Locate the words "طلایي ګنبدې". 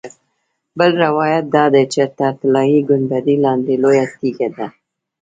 2.39-3.35